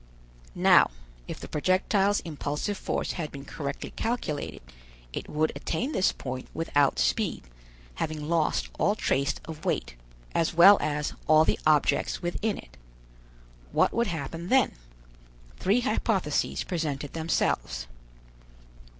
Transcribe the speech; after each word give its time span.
Now 0.55 0.89
if 1.27 1.39
the 1.39 1.47
projectile's 1.47 2.21
impulsive 2.21 2.75
force 2.75 3.11
had 3.11 3.31
been 3.31 3.45
correctly 3.45 3.91
calculated, 3.91 4.63
it 5.13 5.29
would 5.29 5.51
attain 5.55 5.91
this 5.91 6.11
point 6.11 6.47
without 6.55 6.97
speed, 6.97 7.43
having 8.01 8.27
lost 8.27 8.69
all 8.79 8.95
trace 8.95 9.35
of 9.45 9.63
weight, 9.63 9.93
as 10.33 10.55
well 10.55 10.79
as 10.81 11.13
all 11.27 11.45
the 11.45 11.59
objects 11.67 12.19
within 12.19 12.57
it. 12.57 12.77
What 13.71 13.93
would 13.93 14.07
happen 14.07 14.49
then? 14.49 14.71
Three 15.59 15.81
hypotheses 15.81 16.63
presented 16.63 17.13
themselves. 17.13 17.85